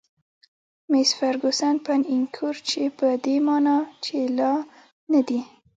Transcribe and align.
میس 0.91 1.09
فرګوسن: 1.19 1.73
'pan 1.79 2.01
encore' 2.15 2.61
چې 2.69 2.81
په 2.97 3.07
دې 3.23 3.35
مانا 3.47 3.77
چې 4.03 4.17
لا 4.37 4.53
نه 5.11 5.21
دي. 5.27 5.39